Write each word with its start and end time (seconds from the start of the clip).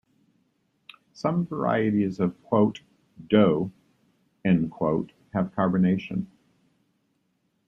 Some 1.13 1.45
varieties 1.45 2.19
of 2.19 2.35
"doogh" 3.27 3.71
have 5.31 5.51
carbonation. 5.53 6.25